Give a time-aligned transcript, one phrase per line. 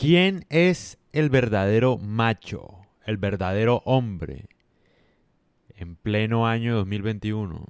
[0.00, 4.48] ¿Quién es el verdadero macho, el verdadero hombre
[5.74, 7.66] en pleno año 2021?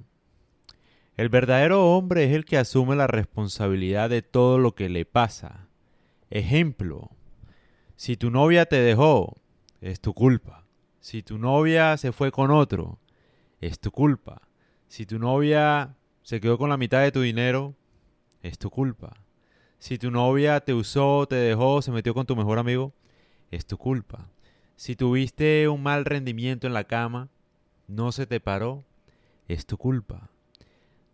[1.17, 5.69] El verdadero hombre es el que asume la responsabilidad de todo lo que le pasa.
[6.29, 7.09] Ejemplo,
[7.95, 9.35] si tu novia te dejó,
[9.81, 10.67] es tu culpa.
[10.99, 12.99] Si tu novia se fue con otro,
[13.59, 14.43] es tu culpa.
[14.87, 17.73] Si tu novia se quedó con la mitad de tu dinero,
[18.43, 19.17] es tu culpa.
[19.79, 22.93] Si tu novia te usó, te dejó, se metió con tu mejor amigo,
[23.49, 24.29] es tu culpa.
[24.75, 27.29] Si tuviste un mal rendimiento en la cama,
[27.87, 28.83] no se te paró,
[29.47, 30.29] es tu culpa.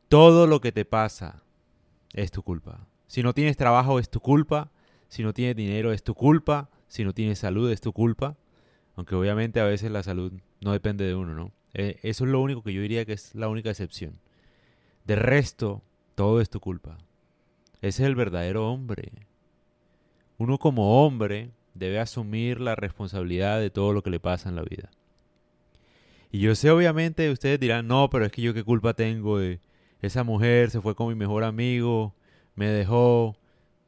[0.10, 1.44] Todo lo que te pasa
[2.14, 2.88] es tu culpa.
[3.08, 4.72] Si no tienes trabajo, es tu culpa.
[5.08, 6.70] Si no tienes dinero, es tu culpa.
[6.88, 8.36] Si no tienes salud, es tu culpa.
[8.96, 11.52] Aunque obviamente a veces la salud no depende de uno, ¿no?
[11.74, 14.20] Eh, eso es lo único que yo diría que es la única excepción.
[15.06, 15.84] De resto,
[16.16, 16.98] todo es tu culpa.
[17.86, 19.12] Ese es el verdadero hombre.
[20.40, 24.64] Uno como hombre debe asumir la responsabilidad de todo lo que le pasa en la
[24.64, 24.90] vida.
[26.32, 29.60] Y yo sé, obviamente, ustedes dirán, no, pero es que yo qué culpa tengo de
[30.02, 32.16] esa mujer, se fue con mi mejor amigo,
[32.56, 33.38] me dejó,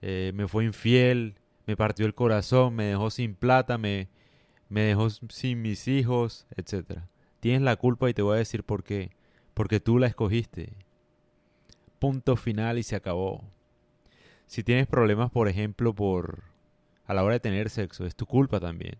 [0.03, 4.09] eh, me fue infiel, me partió el corazón, me dejó sin plata, me,
[4.69, 6.99] me dejó sin mis hijos, etc.
[7.39, 9.09] Tienes la culpa y te voy a decir por qué.
[9.55, 10.73] Porque tú la escogiste.
[11.97, 13.56] Punto final y se acabó.
[14.47, 16.43] Si tienes problemas, por ejemplo, por
[17.05, 18.95] a la hora de tener sexo, es tu culpa también.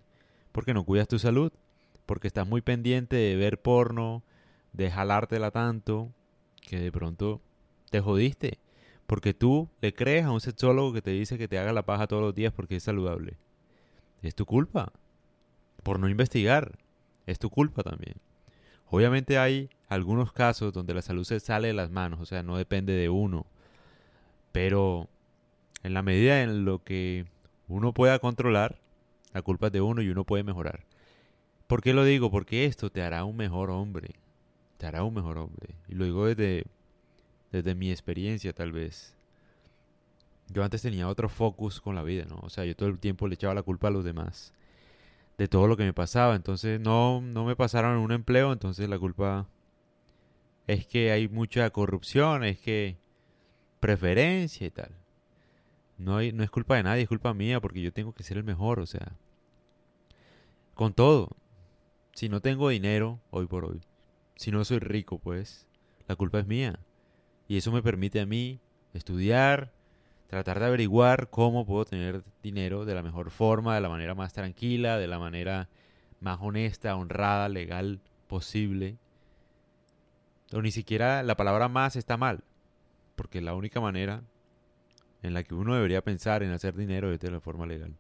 [0.52, 1.52] Porque no cuidas tu salud,
[2.06, 4.24] porque estás muy pendiente de ver porno,
[4.74, 6.12] de jalártela tanto,
[6.62, 7.42] que de pronto
[7.90, 8.60] te jodiste.
[9.06, 12.08] Porque tú le crees a un sexólogo que te dice que te haga la paja
[12.08, 13.38] todos los días porque es saludable.
[14.22, 14.92] Es tu culpa.
[15.84, 16.78] Por no investigar.
[17.26, 18.16] Es tu culpa también.
[18.90, 22.58] Obviamente hay algunos casos donde la salud se sale de las manos, o sea, no
[22.58, 23.46] depende de uno.
[24.52, 25.10] Pero
[25.84, 27.26] en la medida en lo que
[27.68, 28.80] uno pueda controlar,
[29.34, 30.86] la culpa es de uno y uno puede mejorar.
[31.68, 32.32] ¿Por qué lo digo?
[32.32, 34.16] Porque esto te hará un mejor hombre.
[34.78, 35.76] Te hará un mejor hombre.
[35.88, 36.66] Y lo digo desde,
[37.52, 39.16] desde mi experiencia tal vez.
[40.50, 42.40] Yo antes tenía otro focus con la vida, ¿no?
[42.42, 44.54] O sea, yo todo el tiempo le echaba la culpa a los demás.
[45.38, 46.36] De todo lo que me pasaba.
[46.36, 48.54] Entonces no, no me pasaron un empleo.
[48.54, 49.48] Entonces la culpa
[50.68, 52.46] es que hay mucha corrupción.
[52.46, 52.98] Es que
[53.82, 54.92] preferencia y tal.
[55.98, 58.44] No, no es culpa de nadie, es culpa mía porque yo tengo que ser el
[58.44, 59.14] mejor, o sea.
[60.74, 61.36] Con todo.
[62.14, 63.82] Si no tengo dinero hoy por hoy,
[64.36, 65.68] si no soy rico, pues,
[66.08, 66.80] la culpa es mía.
[67.48, 68.60] Y eso me permite a mí
[68.94, 69.72] estudiar,
[70.28, 74.34] tratar de averiguar cómo puedo tener dinero de la mejor forma, de la manera más
[74.34, 75.70] tranquila, de la manera
[76.20, 78.98] más honesta, honrada, legal posible.
[80.54, 82.44] O ni siquiera la palabra más está mal,
[83.16, 84.24] porque la única manera
[85.24, 87.96] en la que uno debería pensar en hacer dinero de la forma legal.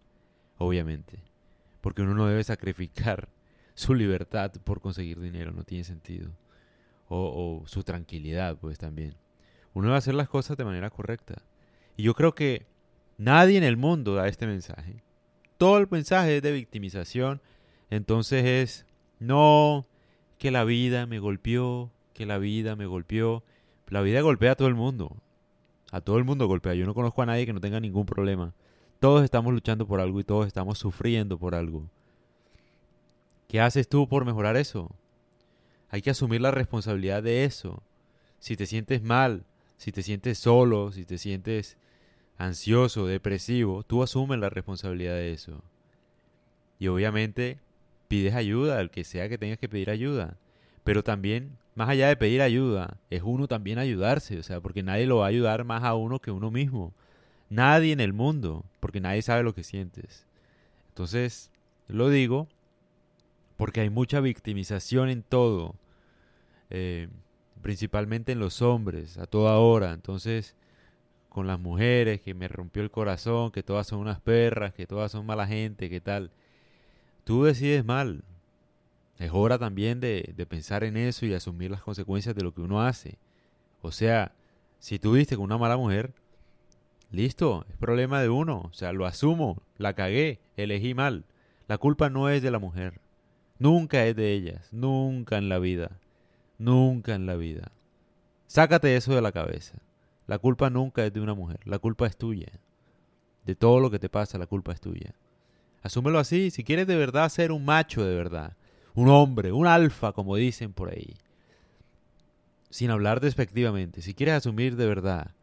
[0.57, 1.19] Obviamente.
[1.81, 3.29] Porque uno no debe sacrificar
[3.75, 6.31] su libertad por conseguir dinero, no tiene sentido.
[7.09, 9.15] O, su tranquilidad, pues también.
[9.73, 11.41] Uno debe hacer las cosas de manera correcta.
[11.95, 12.65] Y yo creo que
[13.17, 15.03] nadie en el mundo da este mensaje.
[15.57, 17.41] Todo el mensaje es de victimización.
[17.89, 18.85] Entonces es,
[19.19, 19.87] no,
[20.37, 23.43] que la vida me golpeó, que la vida me golpeó.
[23.87, 25.15] La vida golpea a todo el mundo.
[25.91, 26.73] A todo el mundo golpea.
[26.73, 28.53] Yo no conozco a nadie que no tenga ningún problema.
[28.99, 31.87] Todos estamos luchando por algo y todos estamos sufriendo por algo.
[33.47, 34.91] ¿Qué haces tú por mejorar eso?
[35.89, 37.81] Hay que asumir la responsabilidad de eso.
[38.39, 39.45] Si te sientes mal,
[39.77, 41.77] si te sientes solo, si te sientes
[42.37, 45.63] ansioso, depresivo, tú asumes la responsabilidad de eso.
[46.79, 47.59] Y obviamente
[48.07, 50.37] pides ayuda al que sea que tengas que pedir ayuda.
[50.87, 55.05] Pero también más allá de pedir ayuda, es uno también ayudarse, o sea, porque nadie
[55.05, 56.93] lo va a ayudar más a uno que uno mismo.
[57.49, 60.25] Nadie en el mundo, porque nadie sabe lo que sientes.
[60.87, 61.51] Entonces,
[61.89, 62.47] lo digo
[63.57, 65.75] porque hay mucha victimización en todo,
[66.69, 67.09] eh,
[67.61, 69.91] principalmente en los hombres, a toda hora.
[69.91, 70.55] Entonces,
[71.27, 75.11] con las mujeres, que me rompió el corazón, que todas son unas perras, que todas
[75.11, 76.31] son mala gente, que tal.
[77.25, 78.23] Tú decides mal,
[79.17, 82.81] es hora también de, pensar en eso y asumir las consecuencias de lo que uno
[82.81, 83.17] hace.
[83.81, 84.33] O sea,
[84.79, 86.13] si tú viste con una mala mujer,
[87.11, 88.61] listo, es problema de uno.
[88.69, 91.25] O sea, lo asumo, la cagué, elegí mal.
[91.67, 93.01] La culpa no es de la mujer.
[93.59, 95.99] Nunca es de ellas, nunca en la vida.
[96.59, 97.71] Nunca en la vida.
[98.45, 99.79] Sácate eso de la cabeza.
[100.27, 102.51] La culpa nunca es de una mujer, la culpa es tuya.
[103.45, 105.15] De todo lo que te pasa, la culpa es tuya.
[105.81, 108.57] Asúmelo así, si quieres de verdad ser un macho de verdad,
[108.97, 111.13] un hombre, un alfa, como dicen por ahí.
[112.71, 115.35] Sin hablar despectivamente, si quieres asumir de verdad,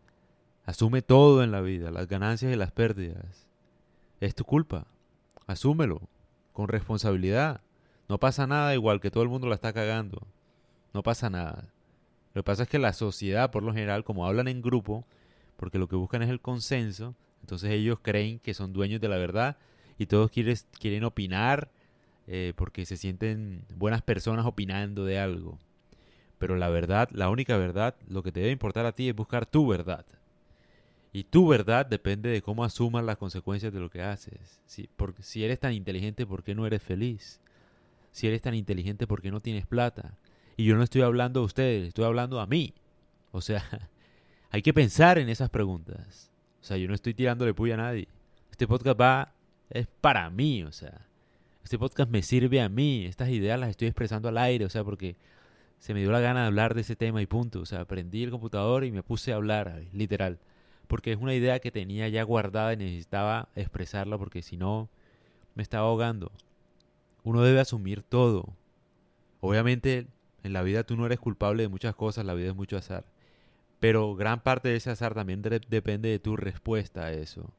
[0.65, 3.47] asume todo en la vida, las ganancias y las pérdidas.
[4.21, 4.89] es tu culpa.
[5.47, 6.01] Asúmelo,
[6.53, 7.61] con responsabilidad.
[8.09, 10.27] No pasa nada igual que todo el mundo la está cagando.
[10.93, 11.69] No pasa nada.
[12.35, 15.07] Lo que pasa es que la sociedad, por lo general, como hablan en grupo,
[15.57, 19.17] porque lo que buscan es el consenso, entonces ellos creen que son dueños de la
[19.17, 19.59] verdad
[19.97, 21.71] y todos quieren, quieren opinar
[22.27, 25.59] eh, porque se sienten buenas personas opinando de algo.
[26.39, 29.47] Pero la verdad, la única verdad, lo que te debe importar a ti es buscar
[29.47, 30.05] tu verdad.
[31.13, 34.61] Y tu verdad depende de cómo asumas las consecuencias de lo que haces.
[34.67, 34.89] Si,
[35.21, 37.41] si eres tan inteligente, ¿por qué no eres feliz?
[38.11, 40.17] Si eres tan inteligente, ¿por qué no tienes plata?
[40.57, 42.75] Y yo no estoy hablando a ustedes, estoy hablando a mí.
[43.31, 43.63] O sea,
[44.51, 46.31] hay que pensar en esas preguntas.
[46.61, 48.09] O sea, yo no estoy tirándole puya a nadie.
[48.51, 49.35] Este podcast va,
[49.71, 51.07] es para mí, o sea.
[51.65, 53.07] Este podcast me sirve a mí.
[53.07, 55.17] Estas ideas las estoy expresando al aire, o sea, porque
[55.79, 57.61] se me dio la gana de hablar de ese tema y punto.
[57.61, 60.39] O sea, aprendí el computador y me puse a hablar, literal
[60.87, 64.89] porque es una idea que tenía ya guardada y necesitaba expresarla porque si no
[65.55, 66.31] me estaba ahogando.
[67.23, 68.55] Uno debe asumir todo.
[69.41, 70.07] Obviamente
[70.43, 73.05] en la vida tú no eres culpable de muchas cosas, la vida es mucho azar.
[73.81, 77.51] Pero gran parte de ese azar también depende de tu respuesta a eso.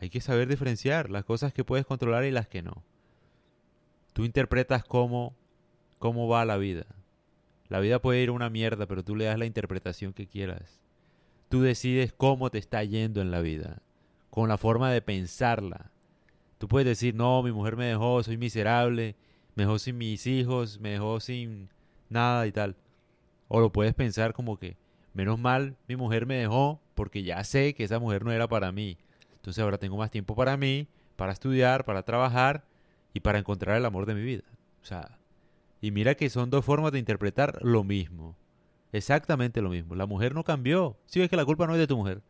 [0.00, 2.82] Hay que saber diferenciar las cosas que puedes controlar y las que no.
[4.12, 5.34] Tú interpretas cómo,
[5.98, 6.86] cómo va la vida.
[7.68, 10.80] La vida puede ir una mierda, pero tú le das la interpretación que quieras.
[11.48, 13.82] Tú decides cómo te está yendo en la vida,
[14.30, 15.90] con la forma de pensarla.
[16.58, 19.16] Tú puedes decir, no, mi mujer me dejó, soy miserable,
[19.54, 21.68] me dejó sin mis hijos, me dejó sin
[22.08, 22.76] nada y tal.
[23.48, 24.76] O lo puedes pensar como que,
[25.14, 28.72] menos mal, mi mujer me dejó porque ya sé que esa mujer no era para
[28.72, 28.98] mí.
[29.36, 32.64] Entonces ahora tengo más tiempo para mí, para estudiar, para trabajar
[33.14, 34.44] y para encontrar el amor de mi vida.
[34.82, 35.18] O sea,
[35.80, 38.36] y mira que son dos formas de interpretar lo mismo.
[38.92, 39.94] Exactamente lo mismo.
[39.94, 40.96] La mujer no cambió.
[41.06, 42.22] Si ves que la culpa no es de tu mujer.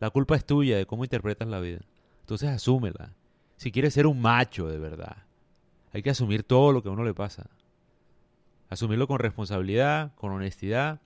[0.00, 1.80] La culpa es tuya de cómo interpretas la vida.
[2.20, 3.14] Entonces asúmela.
[3.56, 5.24] Si quieres ser un macho de verdad,
[5.92, 7.48] hay que asumir todo lo que a uno le pasa.
[8.68, 11.00] Asumirlo con responsabilidad, con honestidad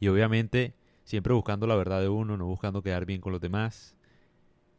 [0.00, 0.74] y obviamente
[1.04, 3.96] siempre buscando la verdad de uno, no buscando quedar bien con los demás.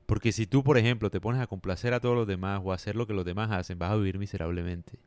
[0.09, 2.75] Porque si tú, por ejemplo, te pones a complacer a todos los demás o a
[2.75, 4.97] hacer lo que los demás hacen, vas a vivir miserablemente.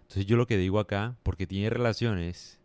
[0.00, 2.58] Entonces yo lo que digo acá, porque tiene relaciones,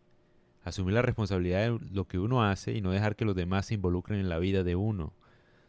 [0.63, 3.73] asumir la responsabilidad de lo que uno hace y no dejar que los demás se
[3.73, 5.11] involucren en la vida de uno.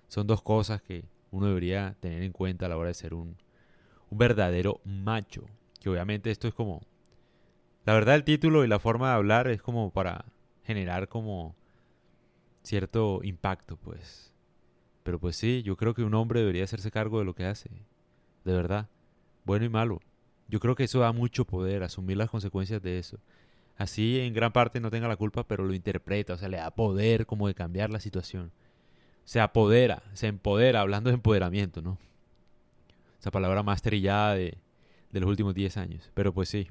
[0.06, 3.36] Son dos cosas que uno debería tener en cuenta a la hora de ser un,
[4.08, 5.44] verdadero macho.
[5.80, 6.82] Que obviamente esto es como...
[7.84, 10.24] La verdad el título y la forma de hablar es como para
[10.62, 11.56] generar como
[12.62, 14.35] cierto impacto, pues.
[15.06, 17.70] Pero pues sí, yo creo que un hombre debería hacerse cargo de lo que hace.
[18.44, 18.90] De verdad.
[19.44, 20.02] Bueno y malo.
[20.48, 23.18] Yo creo que eso da mucho poder, asumir las consecuencias de eso
[23.76, 26.70] así en gran parte no tenga la culpa, pero lo interpreta, o sea, le da
[26.70, 28.52] poder como de cambiar la situación.
[29.24, 31.98] Se apodera, se empodera, hablando de empoderamiento, ¿no?
[33.18, 34.58] Esa palabra más trillada de,
[35.10, 36.68] de los últimos 10 años, pero pues sí.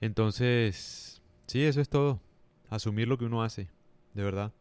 [0.00, 2.20] Entonces, sí, eso es todo.
[2.70, 3.68] Asumir lo que uno hace,
[4.14, 4.52] de verdad.